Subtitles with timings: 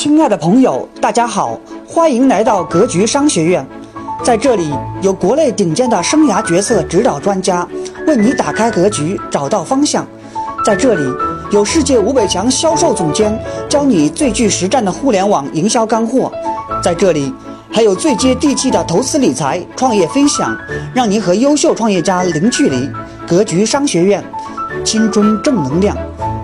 [0.00, 3.66] 亲爱的朋友，大家好，欢迎来到格局商学院。
[4.22, 7.66] 在这里，有国内顶尖的生涯决策指导专家，
[8.06, 10.06] 为你打开格局，找到方向。
[10.64, 11.02] 在这里，
[11.50, 13.36] 有世界五百强销售总监，
[13.68, 16.30] 教你最具实战的互联网营销干货。
[16.80, 17.34] 在这里，
[17.68, 20.56] 还有最接地气的投资理财、创业分享，
[20.94, 22.88] 让您和优秀创业家零距离。
[23.26, 24.22] 格局商学院，
[24.84, 25.96] 青春正能量。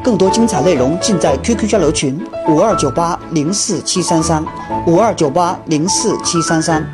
[0.04, 4.44] 更多精彩内容尽在 QQ 交流群五二九八零四七三三
[4.86, 6.86] 五二九八零四七三三。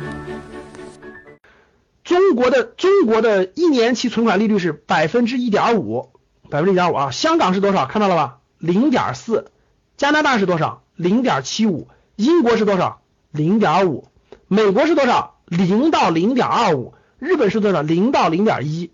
[2.05, 6.07] 中国的中国的一年期存款利率是百分之一点五，
[6.49, 7.11] 百分之一点五啊。
[7.11, 7.85] 香港是多少？
[7.85, 8.37] 看到了吧？
[8.57, 9.51] 零点四。
[9.97, 10.81] 加拿大是多少？
[10.95, 11.89] 零点七五。
[12.15, 13.01] 英国是多少？
[13.31, 14.07] 零点五。
[14.47, 15.35] 美国是多少？
[15.47, 16.93] 零到零点二五。
[17.19, 17.81] 日本是多少？
[17.81, 18.89] 零到零点一。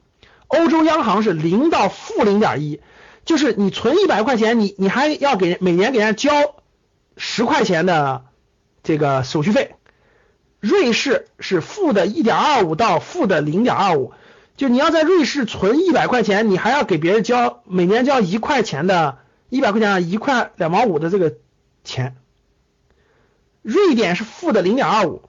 [0.48, 2.80] 欧洲央行是零到负零点一。
[3.28, 6.56] 就是你存一百块钱，你你还要给每年给人家交
[7.18, 8.24] 十块钱的
[8.84, 9.76] 这个手续费。
[10.62, 14.14] 瑞士是负的一点二五到负的零点二五，
[14.56, 19.20] 就你要在瑞士存一百块钱，你还要给别人交每年交一块钱的，
[19.50, 21.36] 一百块钱一块两毛五的这个
[21.84, 22.16] 钱。
[23.62, 25.22] 瑞典是负的零点二五，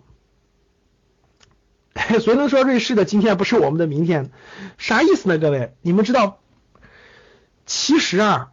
[2.20, 4.30] 谁能说瑞士的今天不是我们的明天？
[4.78, 5.36] 啥意思呢？
[5.36, 6.38] 各位，你们知道？
[7.68, 8.48] 其实啊，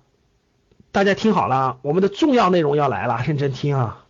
[0.91, 4.03] 大家听好了啊，我们的重要内容要来了，认真听啊。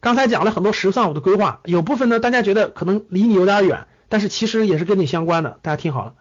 [0.00, 5.58] 刚才讲了很多“十三五”的规划，有部分呢大家觉得可能离你有点远，但是其实也是跟你相关的。
[5.60, 6.14] 大家听好了，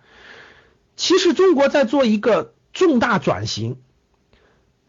[0.97, 3.77] 其实中国在做一个重大转型，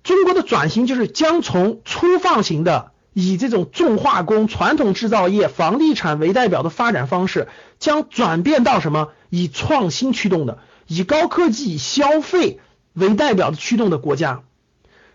[0.02, 7.46] 中国的转型就是将从粗放型的以这种重化工、传统制造业、房地产为代表的发展方式，
[7.78, 9.10] 将转变到什么？
[9.30, 12.58] 以创新驱动的，以高科技消费。
[12.92, 14.42] 为代表的驱动的国家，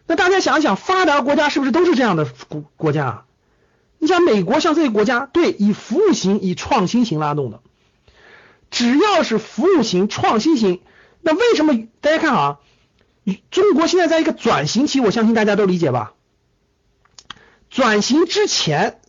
[0.05, 3.25] 那大家想一想，发达国家是不是都是这样的国国家啊？
[3.99, 7.61] 你像美国，像这些国家，对，以服务型、以创新型拉动的，
[8.69, 10.81] 只要是服务型、创新型，
[11.21, 12.59] 那为什么大家看啊？
[13.51, 16.13] 中国现在在一个转型期，我相信大家都理解吧？
[17.69, 19.01] 转型之前，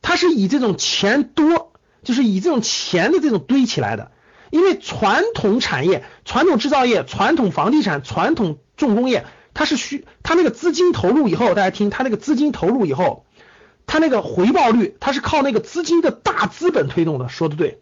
[0.00, 1.72] 它是以这种钱多，
[2.04, 4.12] 就是以这种钱的这种堆起来的。
[4.50, 13.24] 因为传统产业、传统制造业、传统房地产、传统重工业，它是需它那个资金投入以后，大家听，它那个资金投入以后，
[13.86, 17.80] 它那个回报率，它是靠那个资金的大资本推动的，说的对，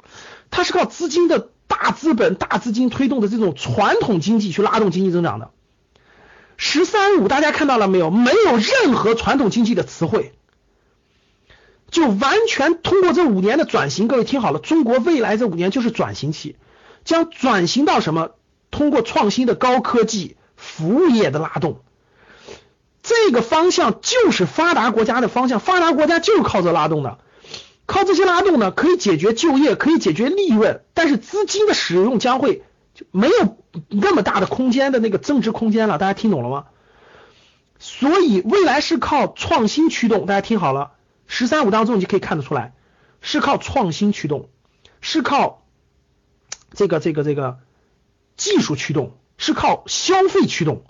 [0.51, 5.51] 它是靠资金的大资本、大资金推动的这种传统经济去拉动经济增长的。
[6.57, 8.11] 十三五大家看到了没有？
[8.11, 10.33] 没有任何传统经济的词汇。
[11.97, 16.57] 就完全通过这五年的转型，各位听好了，中国未来这五年就是转型期，
[17.07, 18.33] 将转型到什么？
[18.71, 21.81] 通过创新的高科技服务业的拉动，
[23.03, 27.17] 这个方向就是发达国家的方向，发达国家就是靠这拉动的，
[27.87, 32.63] 靠这些拉动呢，可以解决就业，可以解决利润，但是资金的使用将会
[32.95, 33.57] 就没有
[33.89, 36.67] 那么大的空间的那个增值空间了，大家听懂了吗？
[37.79, 40.91] 所以未来是靠创新驱动，大家听好了。
[41.27, 42.75] 十三五当中，你就可以看得出来，
[43.21, 44.49] 是靠创新驱动，
[45.01, 45.67] 是靠
[46.73, 47.59] 这个这个这个
[48.37, 50.85] 技术驱动，是靠消费驱动。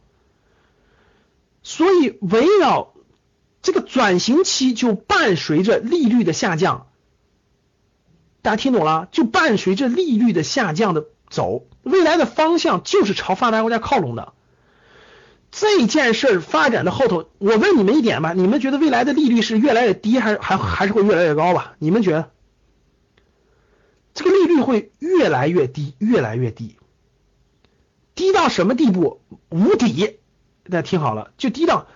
[1.62, 2.94] 所以围绕
[3.62, 6.86] 这个转型期，就伴随着利率的下降。
[8.42, 9.08] 大家听懂了？
[9.10, 14.32] 就伴随着利率的下降的走，未来的方向就是朝发达国家靠拢的。
[15.50, 21.76] 这件事发展的后头，我问你们一点吧，你们觉得未来的利率是越来越低，还是还还是会越来越高吧？
[21.78, 22.30] 你们觉得
[24.12, 26.76] 这个利率会越来越低，越来越低，
[28.14, 29.22] 低到什么地步？
[29.48, 30.18] 无底！
[30.68, 31.86] 大家听好了，就低到，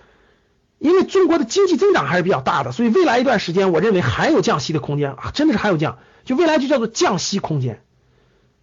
[0.79, 7.83] 因为中国的经济增长还是比较大的，所以未来一段时间，我认为还有降息的空间啊，真的是还有降，就未来就叫做降息空间。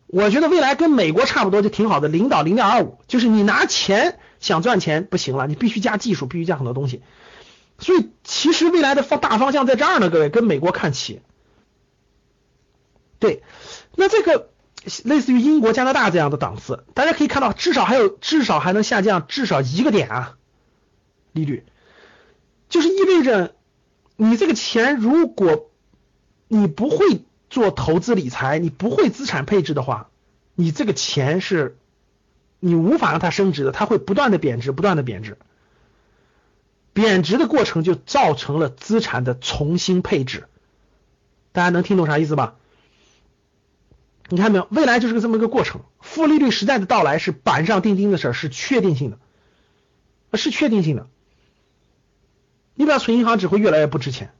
[0.06, 4.18] 我觉得未来跟美国差不多就挺好的，零到零点二五，就是你拿钱。
[4.40, 7.02] 想赚钱不行了，你必须加技术，必须加很多东西。
[7.78, 11.20] 所以其实未来的方大方向在这儿呢，各位跟美国看齐。
[13.18, 13.42] 对，
[13.96, 14.50] 那这个
[15.04, 20.36] 类似于英国、加拿大这样的档次，大家可以看到，至少还有至少还能下降至少一个点啊，
[21.32, 21.64] 利率，
[22.68, 23.54] 就是意味着
[24.16, 25.70] 你这个钱，如果
[26.48, 30.10] 你不会做投资理财，你不会资产配置的话，
[30.54, 31.76] 你这个钱是。
[32.60, 35.38] 你无法让它升值的，它会不断的贬值，不断的贬值，
[36.92, 40.48] 贬值的过程就造成了资产的重新配置。
[41.52, 42.56] 大家能听懂啥意思吧？
[44.28, 44.66] 你看没有？
[44.70, 49.18] 未来就是个这么个过程，负利率时代的到来是板上钉钉的事儿，是确定性的，
[50.36, 51.06] 是确定性的。
[52.74, 54.32] 你把它存银行只会越来越不值钱。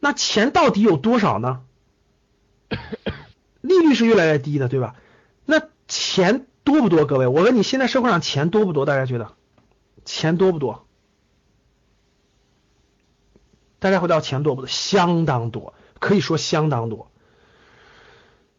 [0.00, 1.62] 那钱到底有多少呢？
[3.60, 4.96] 利率是越来越低的，对吧？
[5.88, 7.06] 钱多不多？
[7.06, 8.86] 各位，我问你，现在社会上钱多不多？
[8.86, 9.32] 大家觉得
[10.04, 10.86] 钱多不多？
[13.78, 14.68] 大家回答钱多不多？
[14.68, 17.10] 相当多，可以说相当多。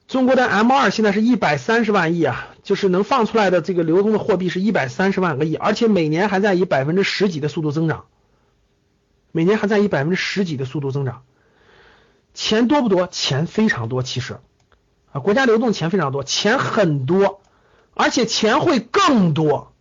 [0.07, 8.05] 中国的 M 二现在是一百三十万亿啊，就是能放出来的这个流通的货币是一百三十万个亿，而且每年还在以百分之十几的速度增长，
[9.33, 11.23] 每年还在以百分之十几的速度增长。
[12.33, 13.07] 钱多不多？
[13.07, 14.39] 钱非常多，其实
[15.11, 17.41] 啊，国家流动钱非常多，钱很多，
[17.93, 19.73] 而且钱会更多，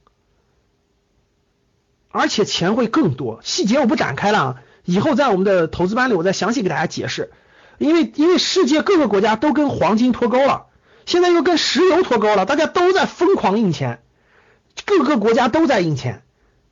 [2.11, 3.40] 而且钱会更多。
[3.43, 7.32] 细节我不展开了啊，以后在我们的投资班里我再详细给大家解释。
[7.78, 10.67] 因为因为世界各个国家都跟黄金脱钩了，
[11.05, 14.00] 现在又跟石油脱钩了，大家都在疯狂印钱，
[14.87, 16.22] 各个国家都在印钱，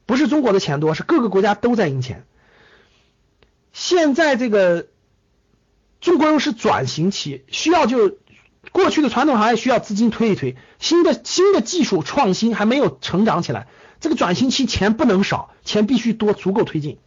[0.06, 2.24] 不是中国的钱多，是各个国家都在印钱。
[3.74, 4.86] 现在这个
[6.00, 8.16] 中国又是转型期，需要就
[8.72, 13.68] 过去的传统行业需要资金推一推，新的新的技术创新还没有成长起来，
[14.00, 16.98] 这个转型期钱不能少，钱必须多，足够推进。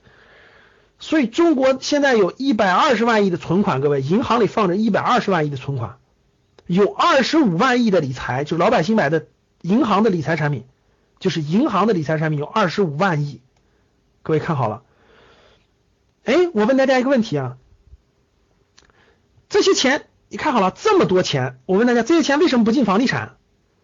[1.00, 5.98] 所以中国现在有一百二十万亿的存款，各位银行里放着一百二十万亿的存款，
[6.66, 9.28] 有二十五万亿的理财，就是老百姓买的
[9.62, 10.66] 银行的理财产品，
[11.20, 13.42] 就是银行的理财产品有二十五万亿，
[14.24, 14.82] 各位看好了。
[16.24, 17.58] 哎，我问大家一个问题啊，
[19.50, 23.38] 这些钱你看好了，这么多钱，我问大家，这些钱为什么不进房地产？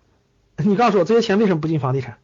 [0.58, 2.20] 你告诉我，这些钱为什么不进房地产？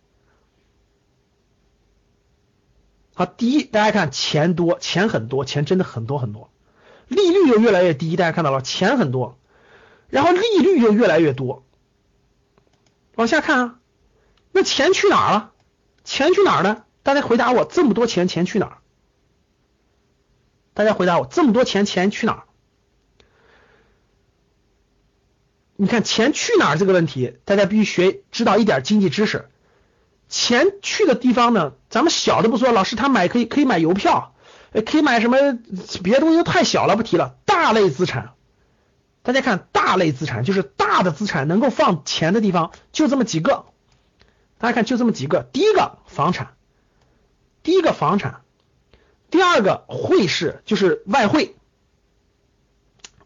[3.14, 6.50] 好，第一，大家看钱多，钱很多，钱真的很多很多，
[7.08, 9.38] 利率又越来越低，大家看到了，钱很多，
[10.10, 11.64] 然后利率又越来越多，
[13.16, 13.80] 往下看啊，
[14.52, 15.52] 那钱去哪儿了？
[16.04, 16.86] 钱去哪儿了？
[17.04, 18.78] 大家回答我，这么多钱，钱去哪儿？
[20.74, 22.44] 大家回答我，这么多钱，钱去哪儿？
[25.82, 29.48] 你看钱去哪儿这个问题，大家必须学知道一点经济知识。
[30.28, 31.72] 钱去的地方呢？
[31.90, 34.36] 咱们小的不说，老师他买可以可以买邮票，
[34.86, 35.38] 可以买什么
[36.04, 37.38] 别的东西都太小了，不提了。
[37.46, 38.34] 大类资产，
[39.24, 43.64] 大家看大类资产就是大的资产能够放钱的地方就这么几个，
[44.58, 45.44] 大家看就这么几个。
[45.54, 46.56] 第一个房产，
[47.64, 48.42] 第一个房产，
[49.32, 51.56] 第二个汇市就是外汇，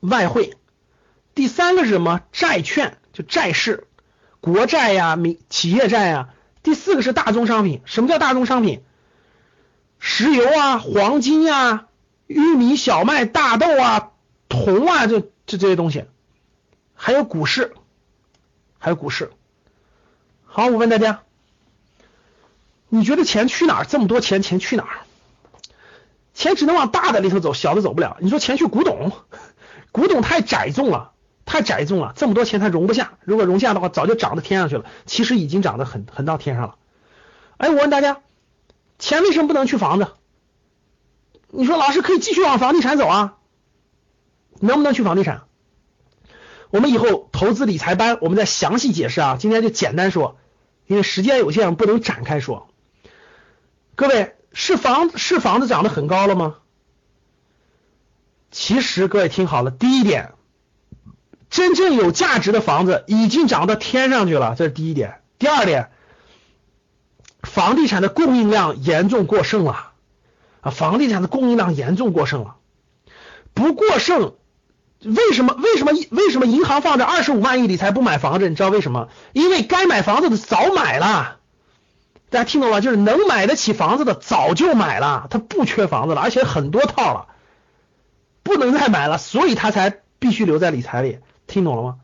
[0.01, 0.53] 外汇，
[1.35, 2.21] 第三个是什么？
[2.31, 3.87] 债券就债市，
[4.39, 6.29] 国债呀，民企业债呀。
[6.61, 8.83] 第四个是大宗商品，什么叫大宗商品？
[9.99, 11.87] 石油啊、黄金呀、
[12.27, 14.11] 玉米、小麦、大豆啊、
[14.47, 16.05] 铜啊，这这这些东西，
[16.93, 17.73] 还有股市，
[18.79, 19.31] 还有股市。
[20.45, 21.21] 好，我问大家，
[22.89, 23.85] 你觉得钱去哪儿？
[23.85, 24.99] 这么多钱，钱去哪儿？
[26.33, 28.17] 钱只能往大的里头走，小的走不了。
[28.19, 29.11] 你说钱去古董，
[29.91, 31.12] 古董太窄重了。
[31.45, 33.17] 太窄重了，这么多钱它容不下。
[33.21, 34.85] 如果容下的话，早就涨到天上去了。
[35.05, 36.75] 其实已经涨得很很到天上了。
[37.57, 38.21] 哎，我问大家，
[38.97, 40.07] 钱为什么不能去房子？
[41.49, 43.37] 你说老师可以继续往房地产走啊？
[44.59, 45.43] 能不能去房地产？
[46.69, 49.37] 我们以后投资理财班，我们再详细解释啊。
[49.39, 50.37] 今天就简单说，
[50.87, 52.67] 因为时间有限，不能展开说。
[53.95, 56.55] 各位，是房是房子涨得很高了吗？
[58.49, 60.32] 其实各位听好了，第一点。
[61.53, 65.21] 真正有价值的房子已经涨到天上去了，这是第一点。
[65.37, 65.91] 第二点，
[67.43, 69.91] 房地产的供应量严重过剩了
[70.61, 70.71] 啊！
[70.71, 72.55] 房地产的供应量严重过剩了，
[73.53, 74.33] 不过剩，
[75.03, 75.55] 为什么？
[75.61, 75.91] 为什么？
[76.09, 78.49] 为什么银行放着二十五万亿理财不买房子？
[78.49, 79.09] 你知道为什么？
[79.33, 81.37] 因为该买房子的早买了，
[82.31, 82.81] 大家听懂了？
[82.81, 87.27] 就是能买得起房子的早就买了，他不缺房子了，而且很多套了，
[88.41, 91.19] 不能再买了，所以他才必须留在理财里。
[91.53, 91.95] 听懂了吗？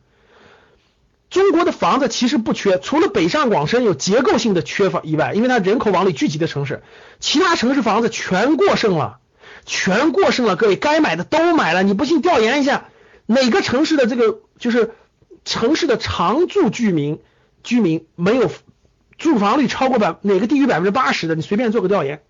[1.32, 6.82] 中国的房子其实不缺，除了北上广深有结构性的缺乏以外，因为它人口往里聚集的城市，
[7.20, 9.20] 其他城市房子全过剩了，
[9.66, 10.56] 全过剩了。
[10.56, 12.86] 各位该买的都买了，你不信调研一下，
[13.28, 14.92] 哪个城市的这个就是
[15.46, 17.20] 城市的常住居民
[17.64, 18.50] 居民没有
[19.18, 22.22] 住房率超过百哪个低于百分之八十的，你随便做个调研。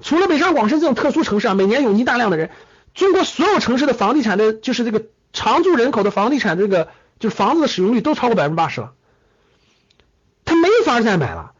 [0.00, 2.50] 除了北上广深这种特殊城市啊，每年涌进大量的人，
[2.94, 5.04] 中国所有城市的房地产的就是这个。
[5.36, 6.88] 常住人口的房地产这个
[7.20, 8.94] 就是房子的使用率都超过百分之八十了，
[10.46, 11.52] 他没法再买了。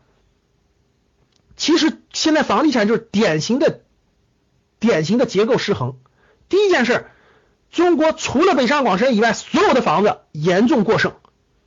[1.56, 3.82] 其实现在房地产就是典型的、
[4.78, 5.98] 典型的结构失衡。
[6.48, 7.06] 第一件事，
[7.70, 11.12] 中国除了北上广深以外，所有的房子严重过剩，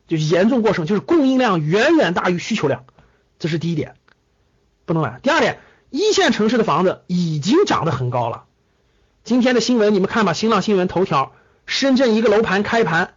[0.08, 2.86] 就严重过剩，就是供应量远远大于需求量，
[3.38, 3.94] 这是第一点，
[4.86, 5.20] 不能买。
[5.22, 5.60] 第二点，
[5.92, 8.46] 一线城市的房子已经涨得很高了。
[9.24, 11.34] 今天的新闻你们看吧，新浪新闻头条，
[11.70, 13.14] 深圳一个楼盘开盘，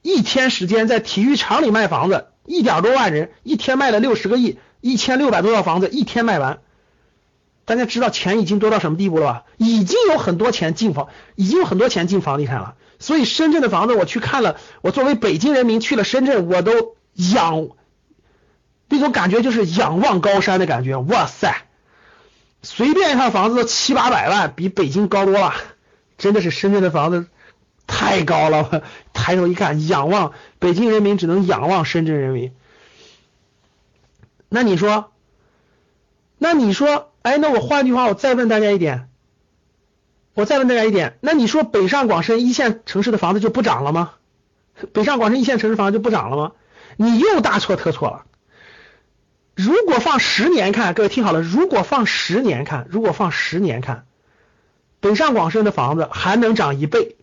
[0.00, 6.60] 一天时间在体育场里卖房子，一点多万人，一天卖了六十个亿，一千六百多套房子一天卖完。
[7.66, 9.44] 大家知道钱已经多到什么地步了吧？
[9.58, 12.76] 已经有很多钱进房，已经有很多钱进房地产了。
[12.98, 17.68] 所以深圳的房子我去看了，我作为北京人民去了深圳，我都仰，
[18.88, 20.96] 那种感觉就是仰望高山的感觉。
[20.96, 21.66] 哇塞，
[22.62, 25.52] 随便一套房子都七八百万，比北京高多了。
[26.16, 27.26] 真的是深圳的房子
[27.90, 32.54] 太高了， 抬头一看，仰望北京人民只能仰望深圳人民。
[34.48, 35.12] 那你说，
[36.38, 37.12] 那你说？
[37.22, 39.10] 哎，那我换句话，我再问大家一点，
[40.32, 44.12] 我再问大家一点，那你说北上广深一线城市的房子就不涨了吗？
[44.92, 46.52] 北上广深一线城市房子就不涨了吗？
[46.96, 48.24] 你又大错特错了。
[49.54, 54.06] 如果放十年看，各位听好了，如果放十年看，如果放十年看，
[55.00, 57.16] 北上广深的房子还能涨一倍。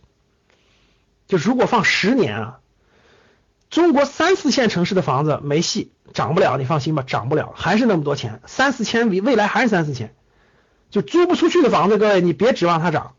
[1.28, 2.58] 就如果放十年啊。
[3.70, 10.14] 中国三四线城市的房子没戏，涨不了，你放心吧，涨不了，还是那么多钱，三四千，未来还是三四千，
[10.88, 13.14] 就租不出去的房子，各位你别指望它涨。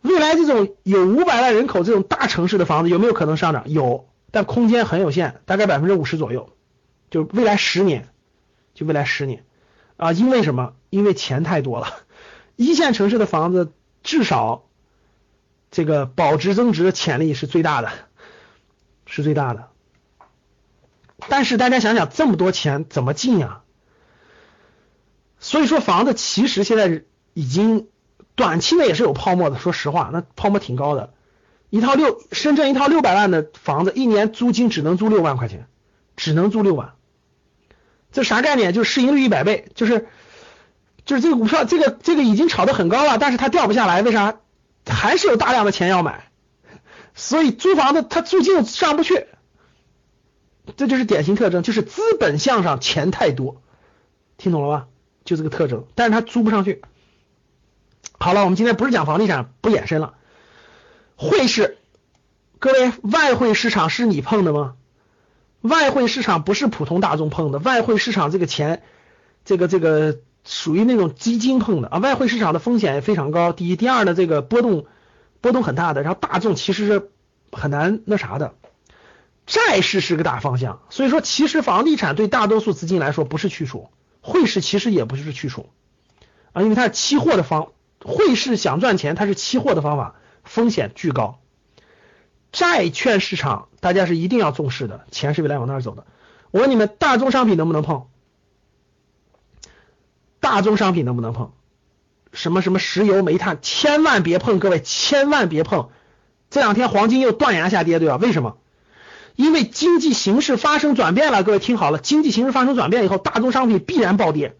[0.00, 3.70] 未来这种有五百万人口这种大城市的房子有没有可能上涨？
[3.70, 6.50] 有，但空间很有限，大概百分之五十左右。
[7.08, 8.08] 就未来十年，
[8.74, 9.44] 就未来十年
[9.96, 10.72] 啊，因为什么？
[10.90, 11.86] 因为钱太多了，
[12.56, 13.70] 一线城市的房子
[14.02, 14.64] 至少
[15.72, 17.90] 这个保值增值的潜力是最大的。
[19.04, 19.68] 是最大的，
[21.28, 23.62] 但是大家想想，这么多钱怎么进啊？
[25.38, 27.02] 所以说，房子其实现在
[27.34, 27.88] 已经
[28.34, 29.58] 短期内也是有泡沫的。
[29.58, 31.12] 说实话，那泡沫挺高的。
[31.68, 35.66] 一套六深圳一套六百万的房子，一年租金只能租六万块钱，
[36.16, 36.94] 只能租六万。
[38.12, 38.72] 这啥概念？
[38.72, 40.08] 就是市盈率一百倍，就是
[41.04, 44.38] 就是这个股票，这个这个已经炒得很高了，但是它掉不下来，为啥？
[44.86, 46.28] 还是有大量的钱要买。
[47.14, 49.26] 所以租房子它租金上不去，
[50.76, 53.62] 这就是典型特征，就是资本向上钱太多，
[54.38, 54.88] 听懂了吧？
[55.24, 56.82] 就这个特征，但是它租不上去。
[58.18, 60.14] 好了，我们今天不是讲房地产，不延伸了。
[61.16, 61.78] 汇市，
[62.58, 64.74] 各位，外汇市场是你碰的吗？
[65.60, 68.82] 外汇市场不是普通大众碰的，外汇市场这个钱，
[69.44, 71.98] 这个这个属于那种基金碰的啊。
[71.98, 74.86] 外汇市场的风险也非常高，第一，第二呢，这个波动。
[75.40, 77.10] 波动很大的，然后大众其实是
[77.50, 78.54] 很难那啥的，
[79.44, 83.88] 债市是个大方向，所以说其实房地产对大多数资金来说不是去处，
[84.20, 85.70] 汇市其实也不是去处
[86.52, 87.72] 啊，因为它是期货的方，
[88.04, 91.40] 汇市想赚钱它是期货的方法，风险巨高，
[92.52, 96.06] 债券市场大家是一定要重视的，钱是未来往那儿走的。
[96.52, 98.06] 我问你们，大宗商品能不能碰？
[100.42, 101.52] 大宗商品能不能碰？
[102.32, 105.90] 什么什么石油煤炭，千万别碰，各位千万别碰。
[106.50, 108.16] 这两天黄金又断崖下跌，对吧？
[108.16, 108.56] 为什么？
[109.36, 111.44] 因为经济形势发生转变了。
[111.44, 114.56] 各位听好了，经济形势发生转变以后，大宗商品必然暴跌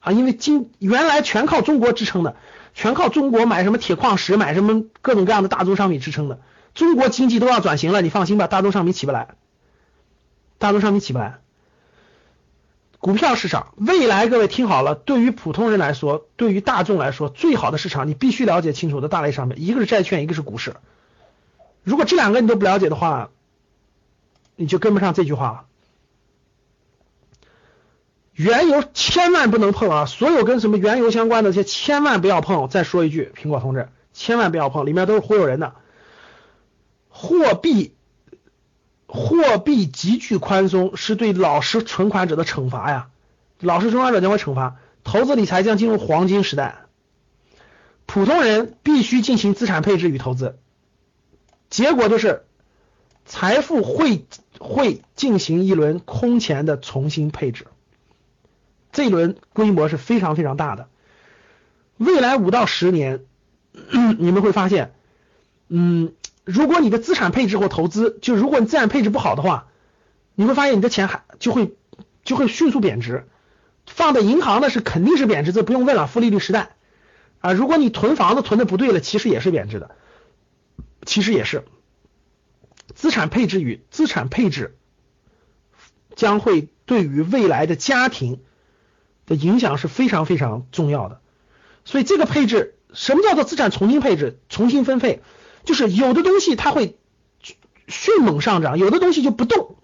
[0.00, 0.10] 啊！
[0.10, 2.34] 因为经原来全靠中国支撑的，
[2.74, 6.40] 全靠中国买什么铁矿石，买什么各种各样的大宗商品支撑的。
[6.74, 9.36] 中国经济都要转型了，你放心吧，大宗商品起不来，
[10.58, 11.38] 大宗商品起不来。
[13.00, 20.74] 股票市场未来，各位听好了，对于普通人来说，对于大众来说，最好的市场你必须了解清楚的大类商品，一个是债券，一个是股市。
[21.84, 23.30] 如果这两个你都不了解的话，
[24.56, 25.64] 你就跟不上这句话了。
[28.32, 30.04] 原油千万不能碰啊！
[30.04, 32.68] 所有跟什么原油相关的这些千万不要碰。
[32.68, 35.74] 再说一句，苹果同志，千万不要碰，里面都是忽悠人的
[37.08, 37.94] 货币。
[39.10, 43.08] 货币急剧宽松是对老实存款者的惩罚呀，
[43.58, 46.80] 老实存款者将会惩罚，投资理财将进入黄金时代，
[48.04, 50.58] 普通人必须进行资产配置与投资，
[51.70, 52.44] 结果就是
[53.24, 54.26] 财富会
[54.58, 57.66] 会进行一轮空前的重新配置，
[58.92, 60.86] 这一轮规模是非常非常大的，
[61.96, 63.24] 未来五到十年，
[64.18, 64.92] 你们会发现，
[65.68, 66.12] 嗯。
[66.50, 69.66] 如果你的资产配置或投资，就如果你资产配置不好的话，
[70.34, 71.74] 你会发现你的钱还就会
[72.24, 73.28] 就会迅速贬值。
[73.84, 76.70] 放在银行的是肯定是贬值，这不用问了，负利率时代
[77.40, 77.52] 啊。
[77.52, 79.90] 如果你囤房子囤的不对了，其实也是贬值的，
[81.04, 81.64] 其实也是。
[82.94, 84.78] 资产配置与资产配置
[86.16, 88.40] 将会对于未来的家庭
[89.26, 91.20] 的影响是非常非常重要的。
[91.84, 95.20] 所以这个配置，什么叫做资产重新配置、重新分配？
[95.64, 96.98] 就是有的东西它会
[97.86, 99.76] 迅猛上涨，有的东西就不动，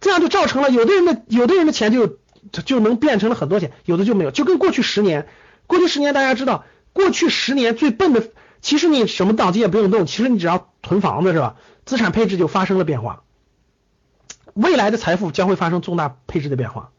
[0.00, 2.18] 这样就造成了有的人的有的人的钱就
[2.64, 5.28] 就能变成了很多钱，有的就没有，就跟过去十年，
[5.66, 11.56] 过去十年大家知道，过去十年最笨的，其实你什么脑筋也不用动，其实你只要囤房子是吧？
[11.84, 13.22] 资产配置就发生了变化，
[14.52, 16.90] 未来的财富将会发生重大配置的变化。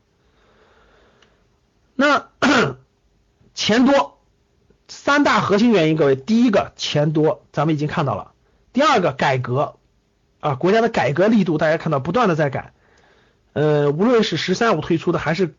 [1.95, 2.29] 那
[3.53, 4.18] 钱多，
[4.89, 8.31] 三大核心原因，各位，第一个钱多，咱们已经看到了；
[8.73, 9.75] 第二个改革
[10.39, 12.73] 啊，国家的改革力度，大家看到不断的在改。
[13.53, 15.55] 呃，无论是“十三五”推出的，还是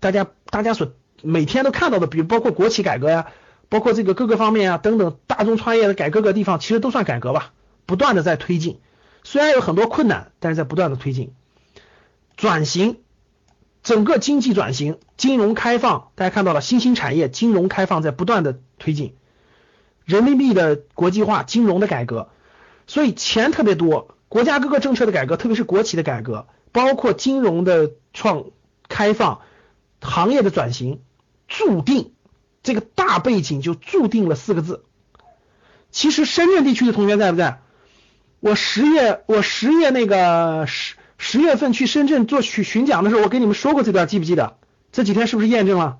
[0.00, 3.26] 大家大家所每天都看到的，比如包括国企改革呀，
[3.68, 7.52] 包括这个各个方面啊等等，大众创业的改各个地方，其实都算改革吧，
[7.86, 8.80] 不断的在推进。
[9.24, 11.32] 虽然有很多困难，但是在不断的推进
[12.36, 12.98] 转型，
[13.82, 19.14] 整个经济转型，金融开放，大家看到了新兴产业金融开放在不断的推进，
[20.04, 22.30] 人民币的国际化，金融的改革，
[22.88, 26.48] 所以钱特别多，国家各个政策的改革，特别是国企的改革。
[26.72, 28.44] 包括金融的创
[28.88, 29.40] 开放、
[30.00, 31.00] 行业的转型，
[31.48, 32.12] 注定
[32.62, 34.84] 这个大背景就注定了四个字。
[35.90, 37.60] 其实深圳地区的同学在不在？
[38.38, 44.56] 我十月我十月那个十十月份去深圳做巡巡讲的时候，我跟你们说过这段，记不记得？
[44.92, 45.98] 这几天是不是验证了？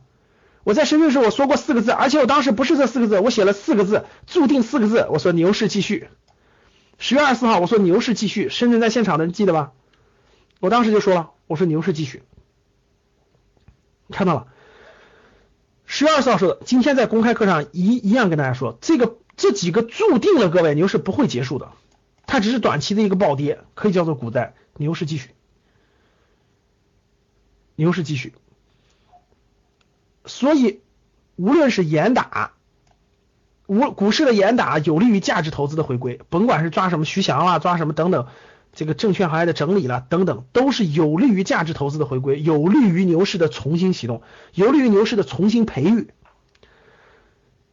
[0.71, 5.05] 我在深圳时候我说过四个字，而且我当时不是这四个字，我写了四个字，注定四个字。
[5.11, 6.07] 我说牛市继续。
[6.97, 9.73] 十月二十四号我说牛市继续，深圳在现场的人记得吧？
[10.61, 12.23] 我当时就说了，我说牛市继续，
[14.11, 14.47] 看到了。
[15.87, 21.73] 十月二十四号说的，今天在公开课上一一样跟大家说，这个这几个注定了，各位牛市不会结束的，
[22.29, 25.31] 它只是短期的一个暴跌，可以叫做股灾，牛市继续，
[27.75, 28.35] 牛市继续。
[30.31, 30.81] 所以
[31.35, 32.53] 无论是严打，
[33.67, 38.27] 无股市的严打有利于价值投资的回归，甭管是抓什么徐翔啦，抓什么等等。
[38.73, 44.23] 这个证券行业的整理了等等，都是有利于价值投资的回归，有利于牛市的重新启动，
[44.55, 46.11] 有利于牛市的重新培育。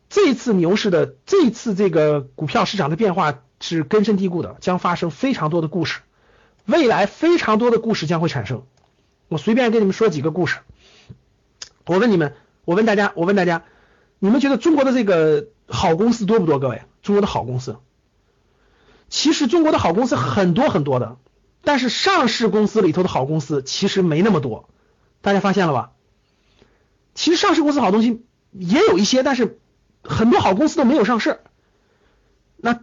[0.10, 6.00] 这次牛市的这次这个股票市场的变化是根深蒂固的，将发生非常多的故事，
[6.66, 8.64] 未来非常多的故事将会产生。
[9.28, 10.58] 我随便跟你们说几个故事。
[11.86, 12.34] 我问你们，
[12.68, 13.64] 我问大家，我问大家，
[14.20, 16.60] 你们觉得中国的这个好公司多不多？
[16.60, 17.78] 各位，中国的好公司。
[19.08, 21.16] 其实中国的好公司很多很多的，
[21.64, 24.68] 但是上市公司里头的好公司其实没那么多，
[25.22, 25.92] 大家发现了吧？
[27.16, 29.62] 其实上市公司好东西也有一些，但是
[30.04, 31.40] 很多好公司都没有上市。
[32.58, 32.82] 那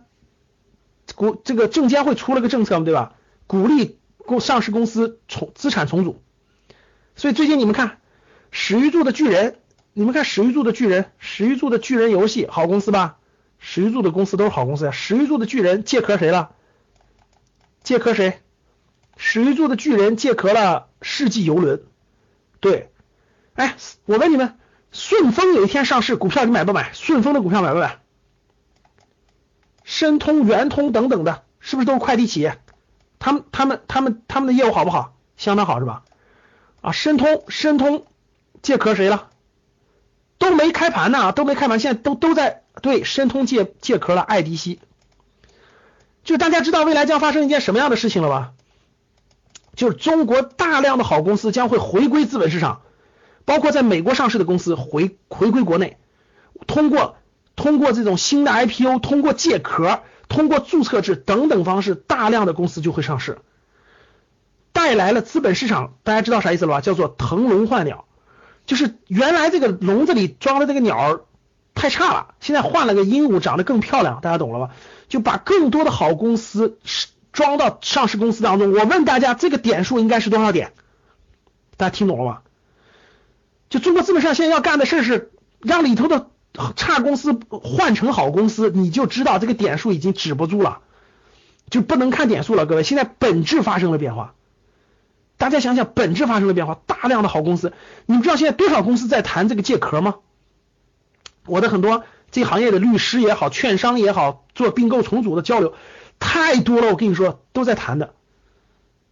[1.15, 3.17] 国这个证监会出了个政策嘛，对吧？
[3.47, 6.23] 鼓励公上市公司重资产重组。
[7.17, 7.99] 所以最近你们看
[8.51, 9.59] 史玉柱的巨人，
[9.97, 13.19] 你们看史玉柱的巨人，史玉柱的巨人游戏好公司吧？
[13.61, 14.91] 史玉柱的公司都是好公司呀。
[14.91, 16.51] 史玉柱的巨人借壳谁了？
[17.85, 18.41] 借壳谁？
[19.17, 21.85] 史玉柱的巨人借壳了世纪游轮。
[22.59, 22.91] 对，
[23.55, 23.77] 哎，
[24.07, 24.59] 我问你们，
[24.91, 26.93] 顺丰有一天上市，股票你买不买？
[26.93, 28.01] 顺丰的股票买不买？
[29.85, 32.59] 申通、圆通等等的，是不是都是快递企业？
[33.21, 35.17] 他们、他们、他们、他们的业务好不好？
[35.37, 36.03] 相当好是吧？
[36.81, 38.05] 啊，申通、申通
[38.61, 39.31] 借壳谁了？
[40.39, 42.63] 都没开盘呢，都没开盘，现在都都在。
[42.83, 44.81] 对，申通借借壳了爱迪西，
[46.25, 48.53] 就大家知道未来将发生一件什么样的事情了吧？
[49.77, 52.83] 就是中国大量的好公司将会回归资本市场，
[53.45, 55.99] 包括在美国上市的公司回回归国内，
[56.67, 57.17] 通过
[57.55, 63.39] 通过这种新的 IPO，通过借壳，通过注册制等等方式，大量的公司就会上市，
[64.73, 65.95] 带来了资本市场。
[66.03, 66.81] 大家知道啥意思了吧？
[66.81, 68.04] 叫做腾笼换鸟，
[68.67, 71.21] 就是原来这个笼子里装的这个鸟儿。
[71.77, 74.71] 太差了，现在换了个鹦鹉，长得更漂亮，大家懂了吧？
[75.09, 76.79] 就把更多的好公司
[77.33, 78.73] 装到上市公司当中。
[78.73, 80.73] 我问大家，这个点数应该是多少点？
[81.77, 82.39] 大家听懂了吗？
[83.71, 86.29] 就中国资本市场现在要干的事是让里头的
[86.77, 90.79] 差公司换成好公司，你就知道这个点数已经止不住了，
[91.71, 92.67] 就不能看点数了。
[92.67, 94.35] 各位，现在本质发生了变化，
[95.37, 97.73] 大家想想，本质发生了变化，大量的好公司，
[98.07, 100.17] 你们知道现在多少公司在谈这个借壳吗？
[101.47, 105.75] 我的很多这行业的律师也好，券商也好，做并购重组的交流
[106.19, 106.89] 太多了。
[106.89, 108.15] 我跟你说，都在谈的，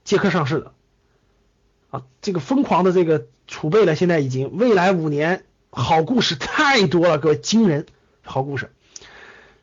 [0.05, 0.73] 借壳上市的
[1.91, 7.87] 啊，这个疯狂的这个储备了，现在已经未来五年好故事太多了，各位惊人
[8.25, 8.71] 好故事。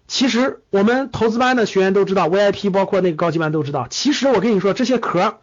[0.07, 3.87] 其实我们投资班的学员都知道，VIP 包括那个高级班都知道。
[3.89, 5.39] 其实我跟你说，这些壳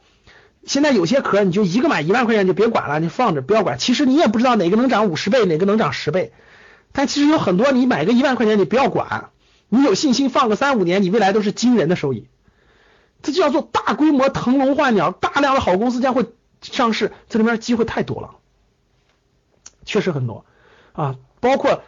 [0.67, 3.79] 现在有些壳你就一个买一万块钱就别管了，你放着不要管。
[3.79, 6.33] 其实你也不知道哪个能涨五十倍，哪个能涨十倍。
[6.93, 9.31] 但其实有很多，你买个一万块钱，你不要管，
[9.69, 12.29] 你有信心放个三五年，你未来都是惊人的收益。
[13.23, 16.27] 这就叫做大规模腾笼换鸟，大量的好公司将会
[16.61, 18.31] 上市，这里面机会太多了，
[19.85, 20.45] 确实很多
[20.93, 21.83] 啊，包括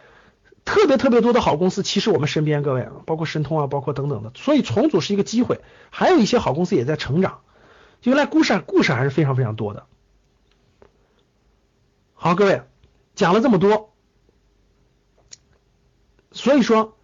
[0.65, 7.39] 特别特别多的好公司，其实我们身边各位，包括申通啊，包括等等的，所以重组是一个机会，还有一些好公司也在成长，
[8.03, 9.85] 原来故事故事还是非常非常多的。
[12.13, 12.61] 好，各位
[13.15, 13.93] 讲了这么多，
[16.31, 16.97] 所以说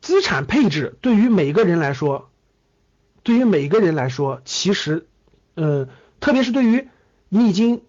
[0.00, 2.30] 资产配置对于每个人来说，
[3.22, 5.06] 对于每个人来说，其实，
[5.54, 5.88] 呃，
[6.20, 6.88] 特别是对于
[7.28, 7.82] 你已经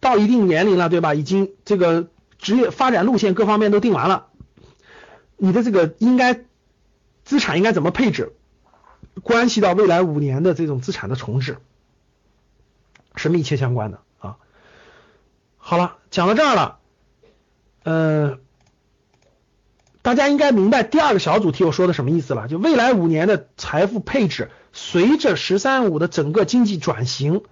[0.00, 1.14] 到一定年龄了，对吧？
[1.14, 4.28] 已经这个职业发展路线各方面都定完了，
[5.36, 6.44] 你的这个应该
[7.24, 8.35] 资产应该怎么配置，
[9.22, 11.58] 关系到未来五年的这种资产的重置，
[13.14, 14.36] 是密切相关的啊。
[15.56, 16.78] 好了，讲到这儿了，
[17.82, 18.38] 呃，
[20.02, 27.42] 大家应该明白第二个小主题我说的什么意思了，就未来五年的财富配置，随着“十三五”的整个经济转型。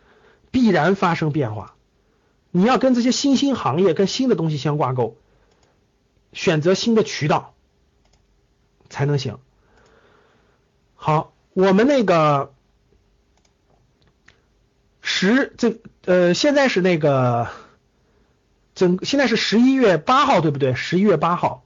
[0.50, 1.74] 必然发生变化，
[2.52, 5.16] 你要跟这些新兴行业、跟新的东西相挂钩，
[6.32, 7.54] 选择新的渠道
[8.88, 9.40] 才能行。
[10.94, 12.52] 好，我们那个
[15.00, 17.48] 十这呃，现在是那个
[18.74, 20.74] 整，现在是十一月八号，对不对？
[20.74, 21.64] 十一月八号，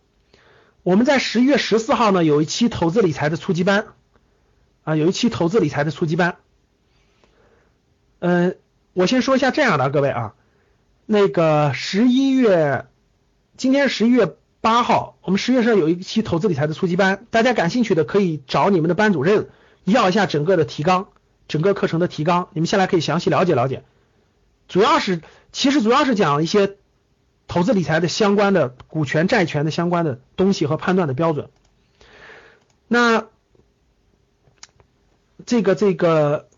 [0.82, 3.88] 我们在十一月十四号呢有一期投资理财的初级班
[4.84, 6.36] 啊，有一期投资理财的初级班，
[8.20, 8.56] 嗯。
[8.94, 10.34] 我先说一下这样的，各位啊，
[11.06, 12.86] 那个十一月，
[13.56, 19.50] 今天十一月八号，我们十月上有一期投资理财的初级班，大家感兴趣的可以找你们的班主任
[19.92, 21.08] 要一下整个的提纲，
[21.48, 23.84] 整个课程的提纲，你们下来可以详细了解了解。
[24.68, 25.22] 主要是，
[25.52, 26.76] 其实主要是讲一些
[27.46, 31.48] 投资理财的相关的股权、债权的相关的东西和判断的标准。
[32.86, 33.26] 那
[35.46, 36.48] 这个这个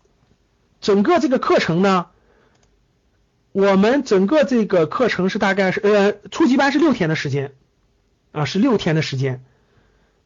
[0.79, 2.07] 整个这个课程呢？
[3.53, 7.51] 我们整个这个课程是大概是呃初级班是六天的时间
[8.31, 9.43] 啊是六天的时间，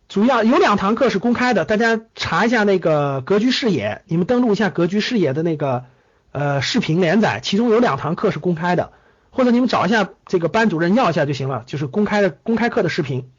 [0.08, 5.86] 主要有两堂课是公开的，大家查一下那个格局视野，你们登录一下格局视野的那个
[6.32, 8.92] 呃视频连载，其中有两堂课是公开的，
[9.32, 13.30] 或者你们找一下这个班主任要一下就行了，就是公开的公开课的视频。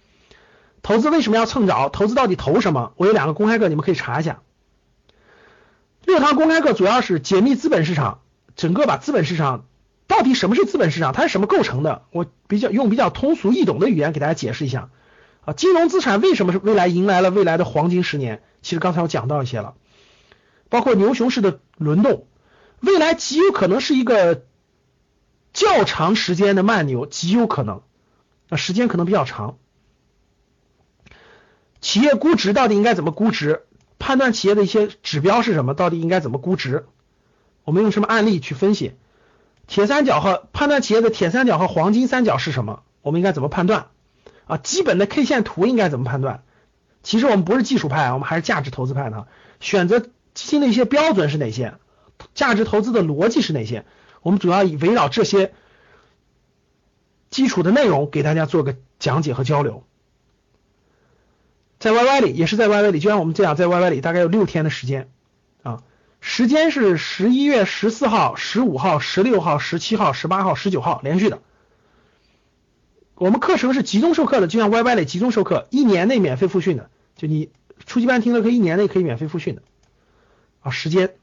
[0.82, 1.88] 投资为什么要蹭早？
[1.88, 2.92] 投资到底投什么？
[2.96, 4.40] 我有两个公开课，你们可以查一下。
[6.04, 8.20] 六堂公开课主要是解密资本市场，
[8.54, 9.64] 整个把资本市场。
[10.08, 11.12] 到底什么是资本市场？
[11.12, 12.02] 它是什么构成的？
[12.10, 14.88] 我比较用比较通俗易懂的语言给大家解释一下
[15.46, 15.54] 啊。
[15.54, 18.42] 金融资产为什么是未来迎来了未来的黄金十年？
[18.60, 19.74] 其实刚才我讲到一些了，
[20.68, 22.26] 包括牛熊市的轮动，
[22.80, 24.44] 未来极有可能是一个
[25.54, 27.80] 较长时间的慢牛，极有可能
[28.50, 29.56] 啊，时间可能比较长。
[31.80, 33.62] 企业估值到底应该怎么估值？
[33.98, 35.72] 判断企业的一些指标是什么？
[35.72, 36.86] 到底应该怎么估值？
[37.64, 38.94] 我们用什么案例去分析？
[39.66, 42.82] 铁三角和判断企业的铁三角和黄金三角是什么？
[43.02, 43.88] 我们应该怎么判断？
[44.46, 46.42] 啊，基本的 K 线图应该怎么判断？
[47.02, 49.26] 其实我们不是技术派，我们还是价值投资派的。
[49.60, 51.74] 选择基金的一些标准是哪些？
[52.34, 53.84] 价值投资的逻辑是哪些？
[54.22, 55.52] 我们主要以围绕这些
[57.30, 59.84] 基础的内容给大家做个讲解和交流。
[61.78, 65.10] 在 YY 里也是在 YY 里，就像我们这样在 YY 里，大概有六天的时间
[65.62, 65.82] 啊。
[66.20, 71.40] 时间是十一月十四号、十五号、十六号、十七号、十八号、十九号连续的。
[73.16, 76.90] 我们课程是集中授课的，就像 YY 类集中授课，一年内免费复训的。
[77.16, 77.50] 就你
[77.86, 79.62] 初级班听的课，一年内可以免费复训的。
[80.60, 81.14] 啊，时间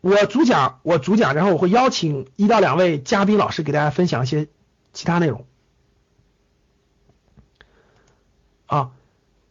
[0.00, 4.48] 我主讲，我主讲，然后我会邀请一到两位嘉宾老师给大家分享一些
[4.92, 5.46] 其他内容。
[8.66, 8.90] 啊，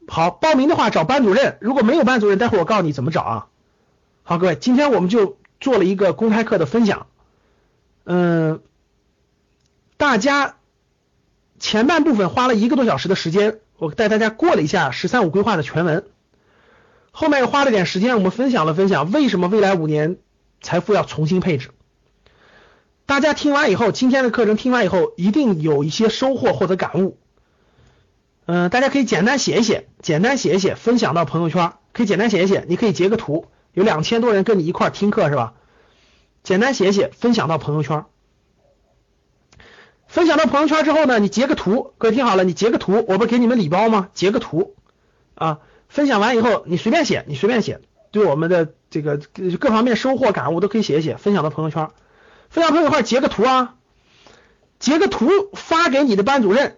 [0.07, 3.47] 好，报名的话找班主任，如果没有班主任，待会我告诉你怎么找啊。
[4.23, 7.07] 好，各位，今天我们就做了一个公开课的分享。
[8.03, 8.62] 嗯，
[9.97, 10.55] 大家
[11.59, 16.05] 前半部分花了一个多小时的时间，我带大家过了一下“十三五”规划的全文。
[17.11, 20.17] 后面又花了点时间，我们分享了分享为什么未来五年
[20.61, 21.71] 财富要重新配置。
[23.05, 27.17] 大家听完以后，今天的课程听完以后，一定有一些收获或者感悟。
[28.45, 33.47] 嗯，大家可以简单写一写，简单写一写，分享到朋友圈，可以简单写一写，你可以截个图。
[33.73, 35.53] 有两千多人跟你一块听课是吧？
[36.43, 38.05] 简单写一写，分享到朋友圈。
[40.09, 44.09] 分享到朋友圈之后呢，你截个图，各位听好了，你截个图，我不是给你们礼包吗？
[44.15, 44.75] 截个图
[45.35, 49.17] 啊，分享完以后你随便写，你随便写，对我们的这个
[49.59, 51.89] 各方面收获感悟都可以写一写，分享到朋友圈。
[52.49, 53.75] 分享朋友圈截个图啊，
[54.79, 56.77] 截个图发给你的班主任。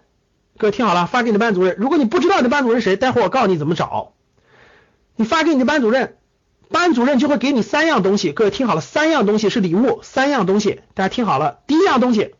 [0.58, 1.74] 各位听好了，发给你的班主任。
[1.78, 4.12] 如果你不知道你的班主任是谁，待会儿我告诉你怎么找。
[5.16, 6.18] 你发给你的班主任。
[6.68, 11.60] 班主任就会给你三样东西，各位听好了，三样东西是礼物，三样东西，大家听好了。
[11.66, 12.34] 第一样东西，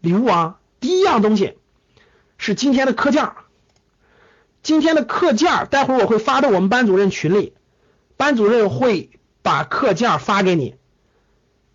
[0.00, 1.56] 礼物啊，第一样东西
[2.36, 3.36] 是今天的课件儿，
[4.62, 7.54] 今天的课件儿待会儿我会发到我们班主任群里，
[8.16, 9.10] 班主任会
[9.42, 10.76] 把课件儿发给你。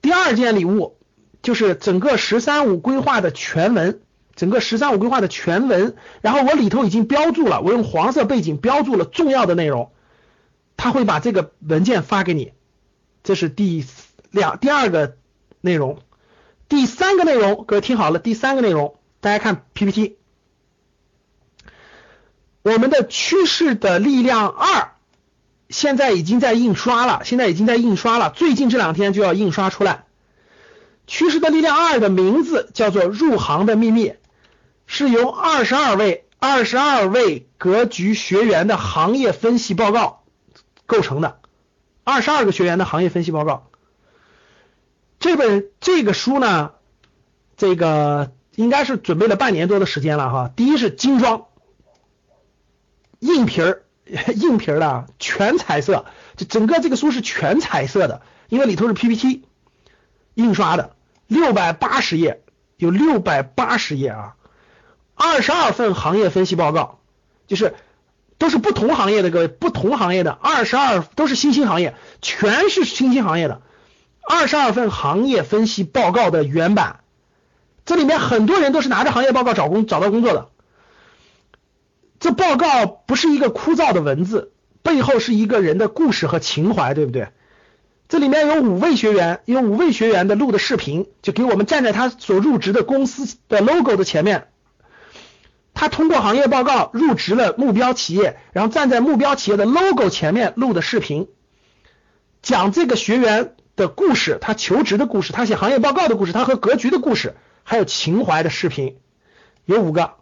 [0.02, 0.98] 第二件礼物
[1.42, 4.02] 就是整个“十三五”规划的全文，
[4.36, 9.92] 整个“十三五”规划的全文，然后我里头已经标注了，我用黄色背景标注了重要的内容，
[10.78, 12.54] 他会把这个文件发给你，
[13.24, 13.86] 这是第
[14.32, 15.18] 两第二个
[15.60, 16.00] 内容。
[16.74, 20.18] 第三个内容，各位听好了，第三个内容，大家看 PPT，
[22.64, 24.96] 我们的趋势的力量二
[25.70, 30.06] 现在已经在印刷了，现在已经在印刷了，最近这两天就要印刷出来。
[31.06, 34.10] 趋势的力量二的名字叫做《入行的秘密》，
[34.88, 40.24] 是由二十二位二十二位格局学员的行业分析报告
[40.88, 41.40] 构成的，
[42.04, 43.68] 二十二个学员的行业分析报告。
[45.24, 46.72] 这本这个书呢，
[47.56, 50.52] 这个应该是准备了半年多的时间了哈。
[50.54, 51.46] 第一是精装，
[53.20, 53.84] 硬皮儿
[54.36, 56.04] 硬皮儿的全彩色，
[56.36, 59.46] 就整个这个书是全彩色的，因为里头是 PPT
[60.34, 60.94] 印刷的，
[61.28, 62.42] 六百八十页，
[62.76, 64.36] 有六百八十页啊，
[65.16, 67.00] 二十二份行业分析报告，
[67.48, 67.76] 就是
[68.38, 73.62] 都是不同行业的各位，不同行业的二十二都是新兴行业，全是新兴行业的。
[74.28, 77.02] 二十二份行业分析报告的原版，
[77.86, 80.50] 这里面很多人都是拿着行业报告找工找到工作的。
[82.20, 87.28] 这报告不是一个枯燥的文字，背后是一个人的故事和情怀，对不对？
[88.08, 94.48] 这里面有五位学员，有五位学员的录的视频，就给我们站在他所入职的公司的 logo 的前面，
[95.74, 101.28] 他通过行业报告入职了目标企业，然后站在目标企业的 logo 前面录的视频，
[102.42, 103.56] 讲这个学员。
[103.76, 108.98] 的故事，他求职的故事，他写行业报告的故事，他和格局的故事，还有情怀的视频，
[109.66, 110.14] 有五个，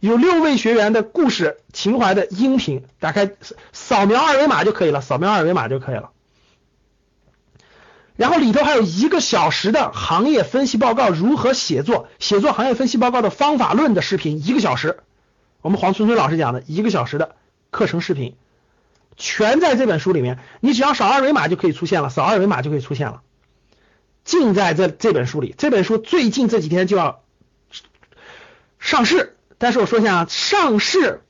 [0.00, 3.30] 有六位学员的故事、情怀的音频，打开
[3.72, 6.10] 扫描二维码就可以了，扫描二维码就可以了。
[8.16, 14.98] 然后里头还有一个小时的行业分析报告如何写作，写作行业分析报告的方法论的视频，一个小时，
[15.62, 17.36] 我们黄春春老师讲的一个小时的
[17.70, 18.36] 课程视频。
[19.18, 23.22] 全在这本书里面，你只要扫二维码就可以出现了，扫二维码就可以出现了，
[24.24, 25.54] 尽在这这本书里。
[25.58, 27.22] 这本书最近这几天就要
[28.78, 31.22] 上市，但是我说一下啊，上市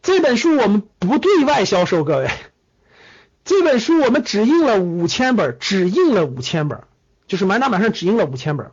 [0.00, 2.30] 这本书我们不对外销售，各位，
[3.44, 6.84] 这本书我们只印了五千本，只印了五千本，
[7.26, 8.70] 就是满打满算只印了五千本，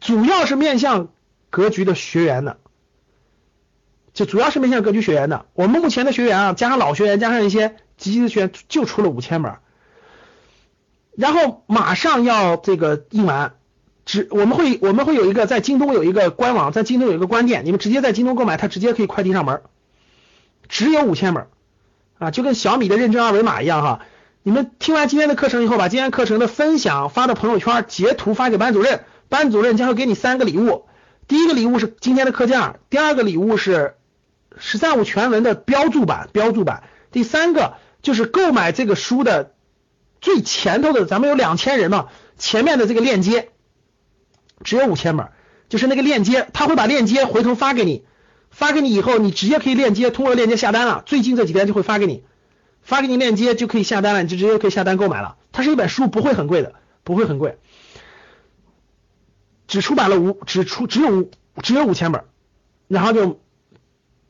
[0.00, 1.08] 主要是面向
[1.50, 2.56] 格局的学员的。
[4.14, 9.56] 就主要是面向格局学员的，我们目前的学员啊，加上老学员，加上一些积极的学员，就出了五千本，
[11.16, 13.54] 然后马上要这个印完，
[14.06, 19.62] 只我们会我们会有一个在京东有一个官网，在京东有一个官店，你们直接在京东购买，它直接可以快递上门，
[20.68, 21.48] 只有五千本
[22.20, 24.00] 啊，就跟小米的认证二维码一样哈。
[24.44, 30.84] 你们听完今天的课程以后，把今天课程的分享发到朋友圈，截图发给班主任，班主任将会给你三个礼物，
[31.26, 33.96] 第一个礼物是今天的课件，第二个礼物是。
[34.58, 36.84] 十三五全文的标注版，标注版。
[37.10, 39.54] 第三个就是购买这个书的
[40.20, 43.50] 最前头的，咱们有两千人嘛，前面的这个链接
[44.62, 45.28] 只有五千本，
[45.68, 48.04] 就是那个链接，他会把链接回头发给你，
[48.50, 51.02] 发给你以后，你直接可以链接，通过链接下单了。
[51.06, 52.24] 最近这几天就会发给你，
[52.82, 55.36] 发给你链接就可以下单了，你就直接可以下单购买了。
[55.52, 57.58] 它是一本书，不会很贵的，不会很贵，
[59.68, 61.28] 只出版了五，只出只有
[61.62, 62.24] 只有五千本，
[62.88, 63.40] 然后就。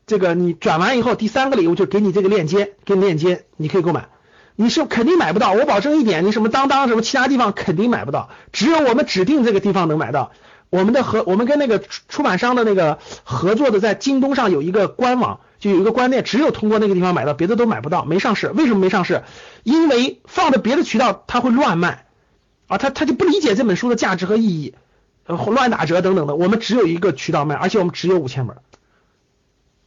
[0.07, 4.09] 这个你转完以后，第三个礼物就给你这个链接，给你链接，你可以购买。
[4.57, 10.31] 你是肯定买不到，我保证一点，你什么当当什么其他地方肯定买不到，只有我们指定这个地方能买到。
[10.71, 18.49] 我们的合，我们跟那个出版商的那个合作的，在京东上有一个官网，就有一个官店，只有通过那个地方买到，别的都买不到，没上市。
[18.49, 19.23] 为什么没上市？
[19.63, 22.07] 因为放在别的渠道它会乱卖
[22.67, 24.75] 啊，他他就不理解这本书的价值和意义，
[25.27, 26.35] 呃乱打折等等的。
[26.35, 28.57] 我们只有一个渠道卖，而且我们只有五千本。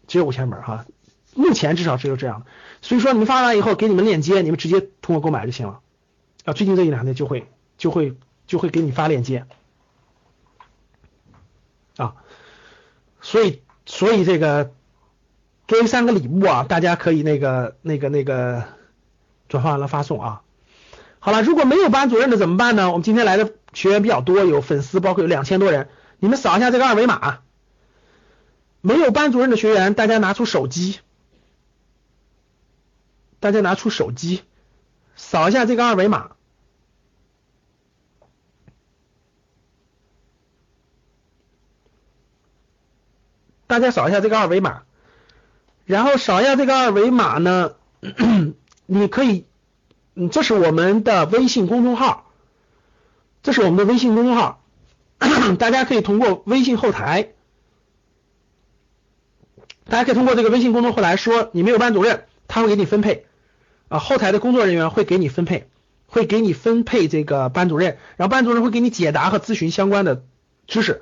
[0.07, 0.85] 只有五千本哈，
[1.35, 2.45] 目前至少只有这样，
[2.81, 5.81] 所以说你们发完以后给你们链接，你们直接通过购买就行了。
[6.45, 8.15] 啊，最近这一两天就会就会
[8.47, 9.45] 就会给你发链接
[11.97, 12.15] 啊，
[13.21, 14.71] 所以所以这个
[15.67, 18.63] 作为三个礼物啊，大家可以那个那个那个
[19.49, 20.41] 转发完了发送啊。
[21.19, 22.89] 好了，如果没有班主任的怎么办呢？
[22.91, 25.89] 我们今天来的学员比较多，有粉丝包括有两千多人，
[26.19, 27.39] 你们扫一下这个二维码。
[28.87, 30.99] 没有班主任的学员，大家拿出手机，
[33.41, 34.43] 大家拿出手机，
[35.17, 36.31] 扫一下这个二维码。
[43.67, 44.83] 大家扫一下这个二维码，
[45.83, 47.75] 然后扫一下这个二维码呢，
[48.87, 49.45] 你可以，
[50.31, 52.31] 这是我们的微信公众号，
[53.43, 54.63] 这是我们的微信公众号，
[55.59, 57.33] 大家可以通过微信后台，
[59.89, 63.25] 大家可以通过这个微信公众号来说你没有班主任，他会给你分配，
[63.87, 65.69] 啊，后台的工作人员会给你分配，
[66.07, 70.23] 会给你分配这个班主任，然后班主任会给你解答和咨询相关的
[70.67, 71.01] 知识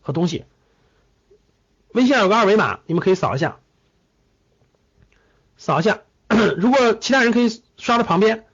[0.00, 0.44] 和东西。
[1.92, 3.58] 微信上有个二维码，你们可以扫一下，
[5.56, 6.02] 扫一下。
[6.56, 8.44] 如果其他人可以刷到旁边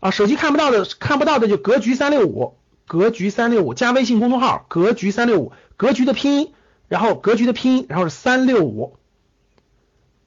[0.00, 2.56] 啊，手机看不到的看不到的就格局三六五，
[2.88, 6.52] 格局三六五加微信公众号格局三六五，格局的拼音，
[6.88, 8.96] 然后格局的拼音，然后是三六五，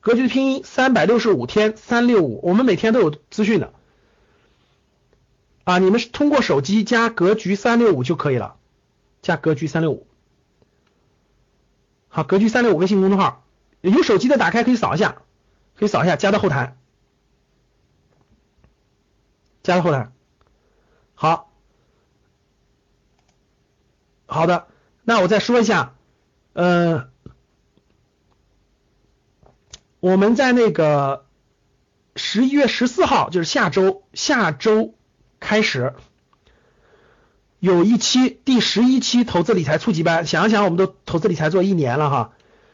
[0.02, 3.74] 格局的拼音三百六十五天三六五，我们每天都有资讯的。
[5.64, 8.56] 啊，你们是通过手机加格局三六五就可以了，
[9.22, 10.08] 加格局三六五。
[12.08, 13.46] 好，格局三六五微信公众号，
[13.82, 15.22] 有手机的打开可以扫一下，
[15.76, 16.76] 可以扫一下，加到后台，
[19.62, 20.12] 加到后台。
[21.14, 21.52] 好，
[24.26, 24.68] 好的，
[25.04, 25.94] 那我再说一下，
[26.60, 27.08] 呃，
[30.02, 31.26] 我们在那个
[32.18, 34.94] 十一月十四号，就是下周，下周
[35.40, 35.94] 开始。
[37.60, 42.34] 有一期第十一期投资理财初级班，想想，我们都投资理财做一年了哈。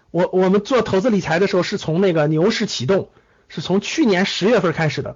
[0.09, 3.11] 我我们做投资理财的时候是从那个牛市启动，
[3.49, 5.15] 是从去年十月份开始的。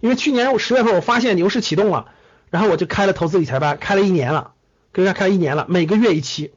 [0.00, 2.12] 因为去年我十月份我发现牛市启动了，
[2.50, 4.52] 然后我就开了投资理财班，开了一年了，
[4.92, 6.52] 跟大家开一年了，每个月一期，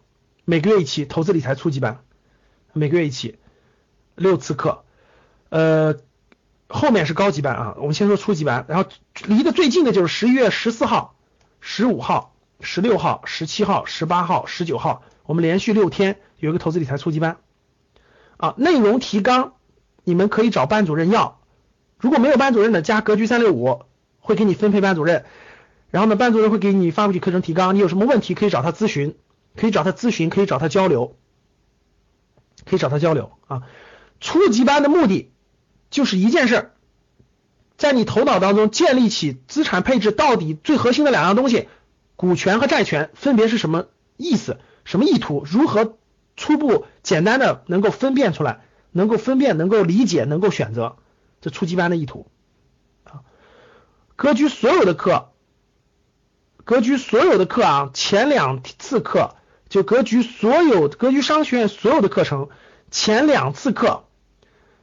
[0.46, 2.04] 每个月一期投资理财初级班，
[2.74, 3.38] 每个月一期，
[4.16, 4.84] 六次课，
[5.50, 5.96] 呃，
[6.68, 7.76] 后面是高级班啊。
[7.78, 8.90] 我们先说初级班，然后
[9.26, 11.16] 离得最近的就是十一月十四号、
[11.60, 12.32] 十五号。
[12.66, 17.36] 十六号、十七号、十八号、十九号，我们连续六天有一个投资理财初级班。
[18.38, 18.54] 啊。
[18.58, 19.56] 内容提纲
[20.06, 21.42] 你们可以找班主任要，
[21.98, 23.82] 如果没有班主任的，加格局三六五
[24.22, 25.26] 会给你分配班主任，
[25.90, 29.18] 然后呢，班主任会给你发过去课程提纲，你有什么问题可以找他咨询，
[29.56, 31.16] 可以找他咨询，可以找他交流，
[32.66, 33.64] 可以找他交流啊。
[34.20, 35.32] 初级班的目的
[35.90, 36.72] 就是一件事，
[37.78, 41.68] 在你头脑当中建立起资产配置到底最核心的两样东西。
[42.16, 43.88] 股权和债权分别是什么
[44.18, 44.60] 意思？
[44.86, 45.44] 什么意图？
[45.46, 45.98] 如何
[46.38, 48.62] 初步简单的能够分辨出来？
[48.92, 50.98] 能够分辨，能够理解，能够选择，
[51.42, 52.28] 这初级班的意图
[53.04, 53.24] 啊。
[54.16, 55.32] 格局所有的课，
[56.64, 59.36] 格局所有的课啊，前两次课
[59.74, 62.50] 就格局所有格局商学院所有的课程
[62.92, 64.04] 前两次课，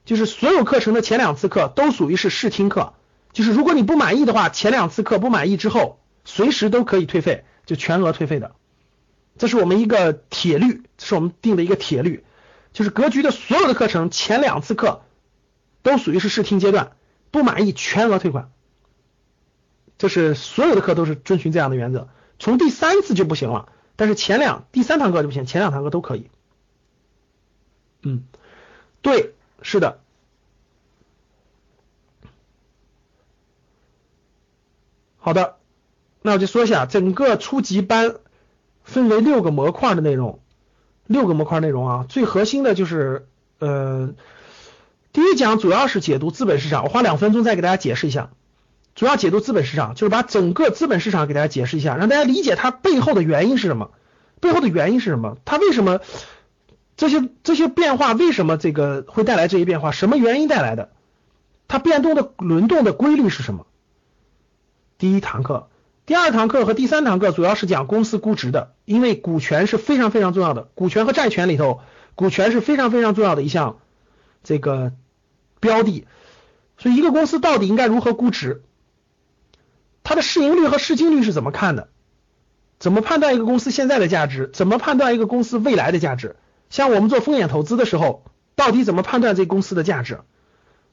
[0.05, 2.94] 就是所有课程的前两次课都属于是试听课，
[3.33, 6.00] 就是如果你不满意的话，前两次课不满意之后。
[6.24, 8.53] 随时都可以退费，就全额退费的，
[9.38, 12.24] 这是我们一个铁律，是我们定的一个铁律，
[12.74, 15.03] 就是格局的所有的课程前两次课
[15.83, 16.92] 都属于是试听阶段，
[17.31, 18.50] 不满意全额退款，
[19.96, 23.70] 这是所有的课都是遵循这样的原则，从第三次就不行了，
[24.01, 26.31] 但是前两第三堂课就不行，前两堂课都可以。
[28.01, 28.25] 嗯，
[29.03, 30.01] 对，是的。
[35.19, 35.57] 好的。
[36.23, 38.17] 那我就说一下，整个初级班
[38.85, 40.41] 分为六个模块的内容，
[41.05, 44.15] 六个模块内容啊，最核心的就是呃，
[45.13, 48.31] 第一讲主要是解读资本市场，我花两分钟再给大家解释一下，
[48.94, 53.90] 主要解读资本市场，就是把整个资本市场给大家解释一下，让大家理解它背后的原因是什么，
[54.40, 56.00] 背后的原因是什么，它为什么
[56.96, 60.90] 这些这些变化为什么这个会带来这些变化，什么原因带来的，
[61.68, 63.66] 它变动的轮动的规律是什么？
[64.98, 65.68] 第一堂课。
[66.07, 71.83] 第二堂课和第三堂课主要是讲公司估值的，因为股权是非常非常重要的，股权和债权里头，
[72.16, 73.79] 股权是非常非常重要的一项
[74.42, 74.92] 这个
[75.61, 76.09] 标的，
[76.79, 78.64] 所以一个公司到底应该如何估值，
[80.03, 81.88] 它的市盈率和市净率是怎么看的，
[82.79, 86.37] 怎么判断一个公司现在的价值，怎么判断一个公司未来的价值？
[86.69, 88.25] 像我们做风险投资的时候，
[88.55, 90.21] 到底怎么判断这公司的价值？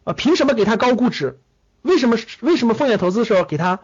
[0.03, 1.39] 啊，凭什么给它高估值？
[1.82, 3.80] 为什么为什么风险投资的时候给它？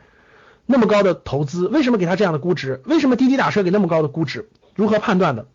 [0.66, 2.82] 那么高的投资，为什么给他这样的估值？
[2.86, 4.50] 为什么滴滴打车给那么高的估值？
[4.76, 5.46] 如何判断的？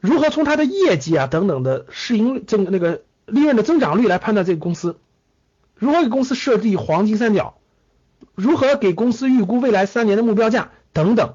[0.00, 4.98] 如何从它的业绩啊等等的市盈增那个利润的增长率来判断这个公司？
[5.76, 7.57] 如何给公司设立黄金三角？
[8.34, 11.34] 如何给公司预估未来三年的目标价等等？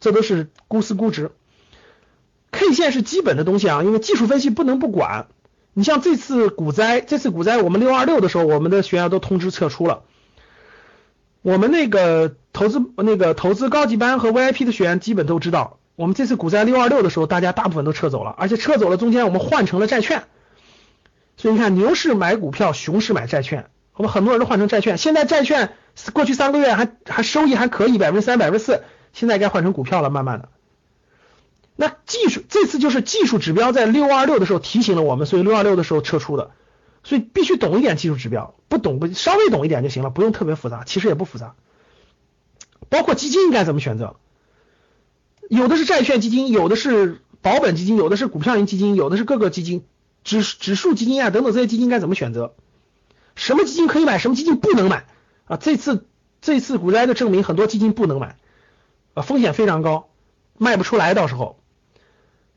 [0.00, 1.30] 这都是公司估值。
[2.50, 5.26] K 线是基本的东西啊，因为技术分析不能不管。
[5.74, 10.02] 你像这次股灾，这次股灾我们六二六的时候，我们的学员都通知撤出了。
[11.40, 20.24] 我们那个投资那个投资高级班和 VIP 的学员基本都知道，我们这次股灾六二六的时候，大家大部分都撤走了，而且撤走了中间我们换成了债券，
[21.36, 24.98] 所以你看牛市买股票，熊市买债券，我们很多人都换成债券。
[24.98, 25.72] 现在债券
[26.12, 28.82] 过去三个月还还收益还可以，百分之三百分之四，
[29.12, 30.48] 现在该换成股票了，慢慢的。
[31.76, 36.50] 那技术这次就是技术指标在六二六的时候提醒了我们，所以六二六的时候撤出的，
[37.02, 41.54] 所以必须懂一点技术指标，不懂不稍微懂一点就行了，不用特别复杂，其实也不复杂。
[42.88, 44.16] 包括基金应该怎么选择，
[45.48, 49.84] 有的是债券基金，有的是保本基金，有的是股票型基金，有的是各个基金、
[50.24, 52.54] 指指数基金啊等等这些基金该怎么选择？
[53.34, 55.06] 什么基金可以买，什么基金不能买
[55.44, 55.56] 啊？
[55.56, 56.06] 这次
[56.40, 58.36] 这次股灾的证明，很多基金不能买
[59.14, 60.08] 啊，风险非常高，
[60.58, 61.58] 卖不出来到时候。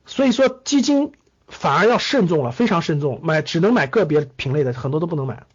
[0.05, 1.13] 所以说基金
[1.47, 5.45] 反而要慎重了，非常慎重，买只能买个别品类的，很多都不能买。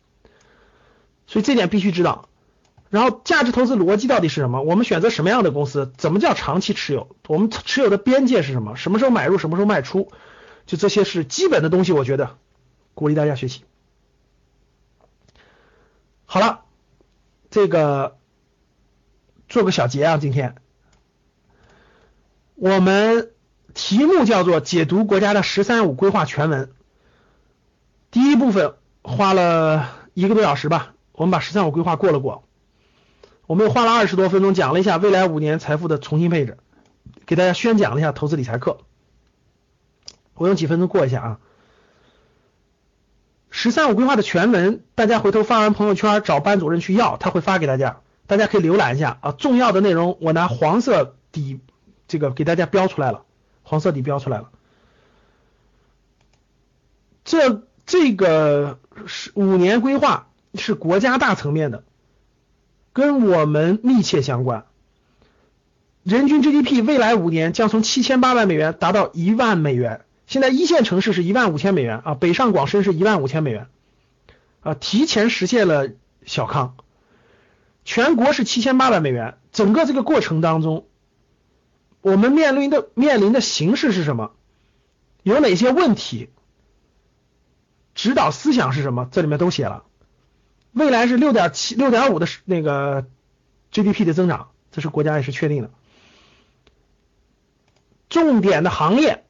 [1.26, 2.28] 所以这点必须知道。
[2.88, 4.62] 然后价值投资逻辑到底是什么？
[4.62, 5.92] 我们选择什么样的公司？
[5.96, 7.14] 怎么叫长期持有？
[7.28, 8.74] 我们持有的边界是什么？
[8.74, 9.38] 什么时候买入？
[9.38, 10.10] 什么时候卖出？
[10.66, 12.36] 就这些是基本的东西，我觉得
[12.94, 13.62] 鼓励大家学习。
[16.24, 16.64] 好了，
[17.50, 18.16] 这个
[19.48, 20.54] 做个小结啊，今天
[22.54, 23.30] 我们。
[23.72, 26.72] 题目叫做解读国家的“十三五”规划全文。
[28.10, 32.42] 第一部分花了一个多小时吧，我们把“十三五”规划过了过。
[33.46, 36.58] 我们又花了二十多分钟讲了一下未来五年财富的重新配置，
[37.26, 38.78] 给大家宣讲了一下投资理财课。
[40.34, 41.40] 我用几分钟过一下啊。
[43.50, 49.32] “十三五”规划的全文，大家回头发完朋友圈找班主任去要，他会发给大家，大家可以浏览一下啊。
[49.32, 51.60] 重要的内容我拿黄色底
[52.08, 53.24] 这个给大家标出来了。
[53.62, 54.50] 黄色底标出来了，
[57.24, 61.84] 这这个是五年规划是国家大层面的，
[62.92, 64.64] 跟我们密切相关。
[66.02, 73.66] 人均 GDP 未来五年将从七千八百美元达到一万美元，现在一线城市是一万五千美元啊，北上广深是一万五千美元
[74.60, 75.90] 啊，提前实现了
[76.24, 76.76] 小康。
[77.84, 80.86] 全国是七千八百美元，整个这个过程当中。
[82.00, 84.30] 我们面临的面临的形势是什么？
[85.24, 86.30] 有哪些问题？
[87.96, 89.08] 指导思想是什么？
[89.10, 89.82] 这里面都写了。
[90.70, 93.04] 未来是六点七、六点五的那个
[93.72, 95.70] GDP 的增长，这是国家也是确定的。
[98.08, 99.24] 重点的行业，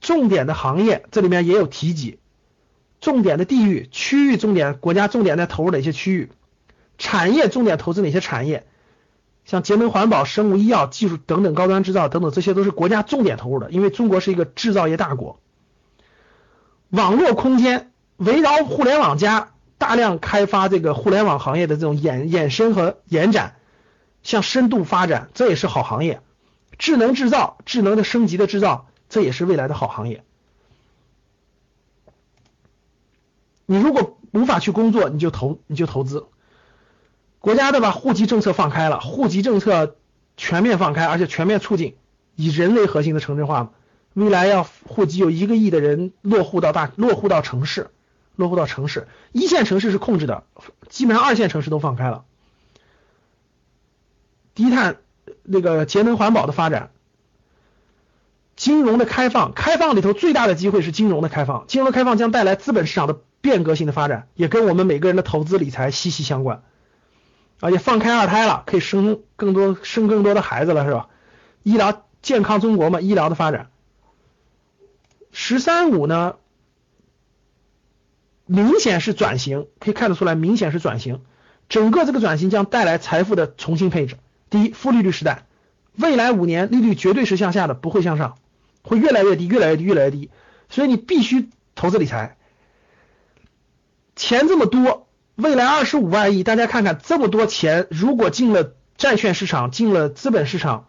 [0.00, 2.18] 重点的行业，这里面也有提及。
[3.00, 6.30] 重点的地域、区域重点，国家重点在投入哪些区域？
[6.98, 8.66] 产业重点投资哪些产业？
[9.44, 15.38] 像节能环保、生物医药技术等等高端制造等等，这些都是国家重点投入的，因为中国是一个制造业大国。
[16.90, 23.54] 网络空间围绕互联网加，大量开发这个互联网行业的这种衍衍生和延展，
[24.22, 26.20] 向深度发展，这也是好行业。
[26.78, 30.24] 智能制造、智能的升级的制造，这也是未来的好行业。
[33.66, 36.26] 你如果无法去工作，你就投你就投资。
[37.38, 39.96] 国家的把户籍政策放开了，户籍政策
[40.36, 41.96] 全面放开，而且全面促进
[42.34, 43.72] 以人为核心的城镇化。
[44.14, 47.90] 未来要户籍有一个亿的人落户到大落户到城市，
[48.34, 50.44] 落户到城市，一线城市是控制的，
[50.88, 52.24] 基本上二线城市都放开了。
[54.54, 54.96] 低碳
[55.44, 56.90] 那个节能环保的发展，
[58.58, 66.62] 金融的开放，开放里头最大的机会是金融的开放，金融的开放将带来资本市场的变革性的发展，也跟我们每个人的投资理财息息相关。
[67.60, 71.08] 而且放开二胎了，可以生更多生更多的孩子了，是吧？
[71.62, 73.70] 医疗健康中国嘛，医疗的发展。
[75.30, 76.34] 十三五呢，
[78.44, 81.20] 明显是转型，可以看得出来，明显是转型。
[81.68, 84.16] 整个这个转型将带来财富的重新配置。
[84.50, 85.44] 第一，负利率时代，
[85.96, 88.38] 未来五年利率绝对是向下的，不会向上，
[88.82, 90.30] 会越来越低，越来越低，越来越低。
[90.68, 92.36] 所以你必须投资理财，
[94.16, 95.06] 钱这么多。
[95.34, 100.88] 未来二十五万亿，大家看看这么多钱，如果进了债券市场，进了资本市场，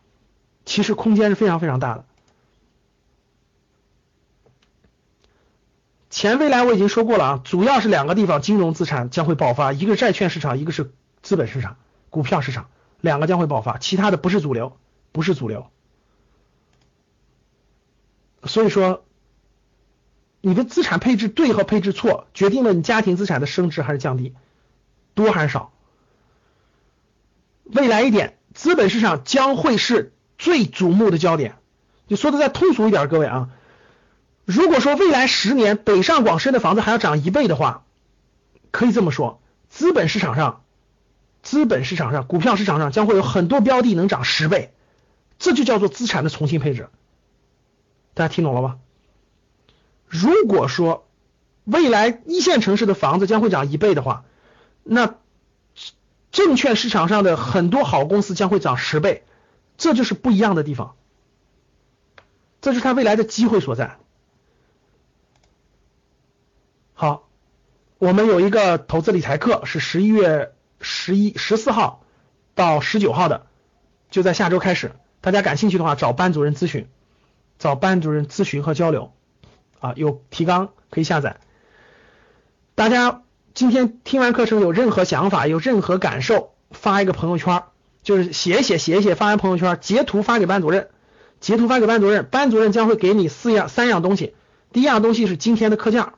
[0.66, 2.06] 其实空间是非常非常大的。
[6.10, 11.78] 钱未来我已经说过了啊，主要是两个地方金融资产将会爆发，一个是债券市场，一个是资本市场、
[12.10, 14.76] 股票市场，两个将会爆发，其他的不是主流，
[15.12, 15.70] 不是主流。
[18.50, 19.06] 所以说。
[20.42, 24.34] 你的资产配置对和配置错，决定了你家庭资产的升值还是降低，
[25.14, 25.74] 多还是少。
[27.66, 31.56] 未来一点，资本市场将会是最瞩目的焦点。
[32.08, 33.50] 你说的再通俗一点，各位啊，
[34.46, 37.84] 如果说未来十年北上广深的房子还要涨一倍的话，
[38.72, 40.64] 可以这么说，资本市场上，
[41.44, 44.74] 资本市场上，股票市场上将会有很多标的能涨十倍，
[45.38, 46.88] 这就叫做资产的重新配置。
[48.20, 48.78] 大家听懂了吧？
[50.06, 51.08] 如果说
[51.64, 54.26] 未来一线城市的房子将会涨一倍的话，
[54.84, 55.16] 那
[56.30, 59.24] 证券市场上的很多好公司将会涨十倍，
[59.78, 60.98] 这就是不一样的地方，
[62.60, 63.96] 这是它未来的机会所在。
[66.94, 67.30] 好，
[68.00, 70.52] 我们有一个投资理财课，是十一月
[70.82, 72.04] 十一十四号
[72.54, 73.48] 到十九号的，
[74.10, 74.92] 就在下周开始。
[75.22, 76.90] 大家感兴趣的话，找班主任咨询，
[77.60, 79.12] 找班主任咨询和交流
[79.80, 81.38] 啊，有提纲可以下载。
[82.74, 83.22] 大家
[83.54, 87.64] 今天听完课程有任何想法、有任何感受，发一个朋友圈，
[88.02, 90.88] 就是写一写、写一写，发完朋友圈，截图发给班主任，
[91.42, 94.34] 截图发给班主任，班主任将会给你四样、三样东西。
[94.72, 96.14] 第一样东西是今天的课件。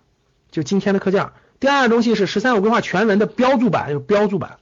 [0.52, 1.32] 就今天的课件，
[1.62, 4.58] 第二样东西是“十三五”规划全文的标注版，有标注版。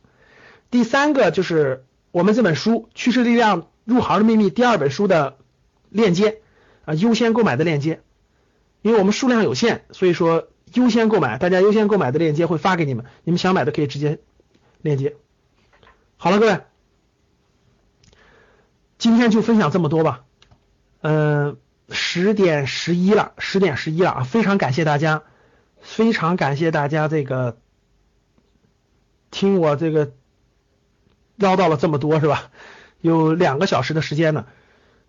[0.69, 5.38] 第三个就是我们这本书《趋势力量入行的秘密》第二本书的
[5.89, 6.41] 链接
[6.89, 8.01] 啊，优先购买的链接。
[8.81, 14.19] 因为我们数量有限，所以说优先购买，大家优先购买的链接会发给你们，你们想买的可以直接
[14.81, 15.15] 链接。
[16.17, 16.61] 好了，各位，
[18.97, 20.23] 今天就分享这么多吧。
[21.01, 21.57] 嗯，
[21.91, 25.21] 十点十一了，十点十一了啊，非常感谢大家。
[25.81, 27.59] 非常感谢大家这个
[29.29, 30.13] 听我这个
[31.35, 32.49] 唠叨了这么多是吧？
[32.99, 34.47] 有两个小时的时间呢。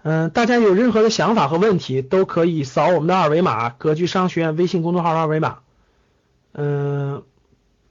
[0.03, 5.59] 嗯，大家有任何的想法和问题，都可以扫我们的二维码，格局商学院微信公众号二维码。
[6.53, 7.23] 嗯，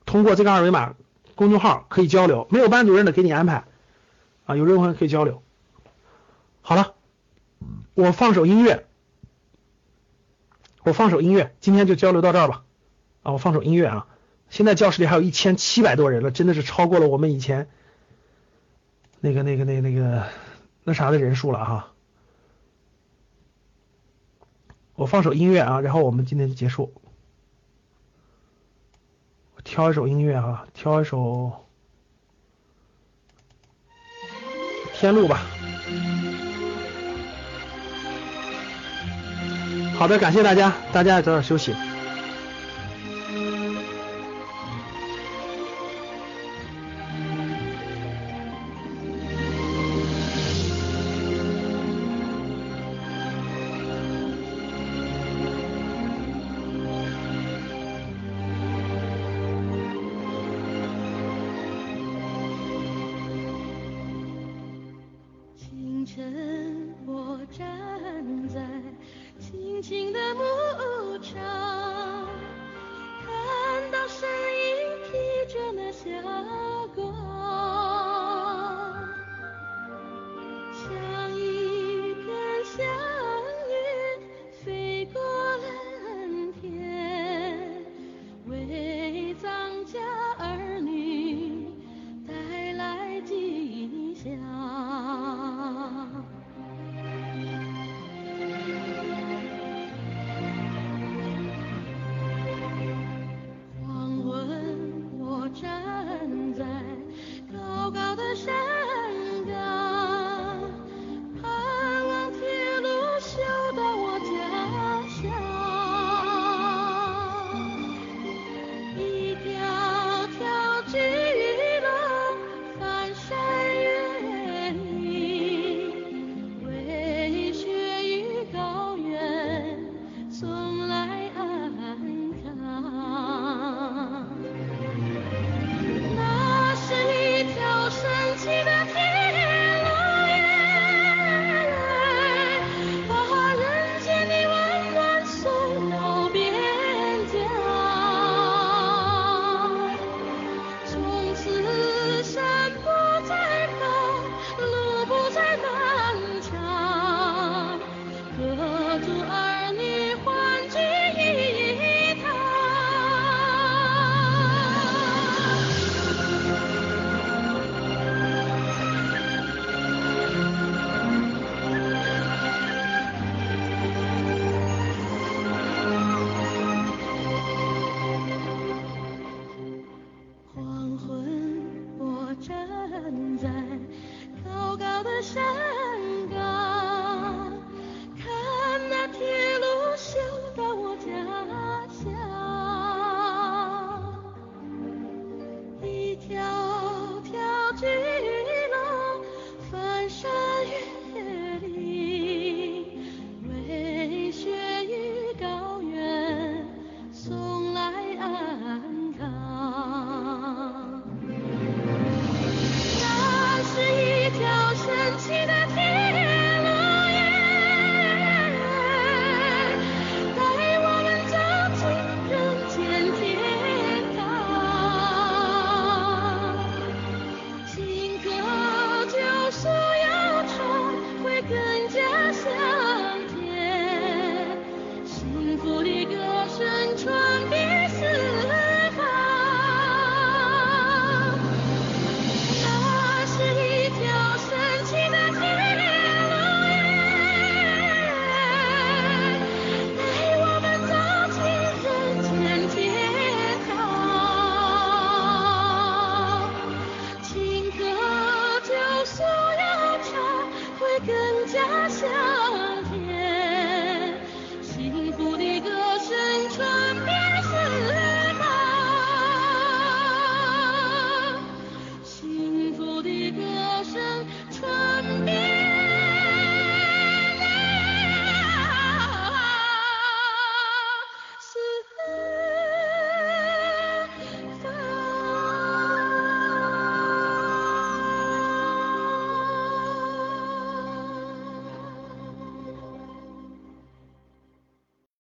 [0.06, 0.96] 通过这个二维码
[1.36, 3.66] 公众号可以交流，没有班主任的给你安排
[4.46, 5.44] 啊，有任何可以交流。
[6.62, 6.96] 好了，
[7.94, 8.86] 我放首音乐，
[10.84, 12.64] 我放首音乐，今天就交流到这儿吧。
[13.22, 14.08] 啊，我放首音乐啊！
[14.50, 17.70] 现在教室里还有一千七百多人了，真的是超过了我们以前
[19.20, 20.24] 那个、那个、那、那个
[20.84, 21.92] 那啥的人数了哈。
[25.00, 26.92] 我放首音乐啊，然后我们今天就结束。
[29.56, 31.18] 我挑一首音乐啊，挑一首
[34.94, 35.40] 《天路》吧。
[39.98, 41.74] 好的，感谢大家，大家也早点休息。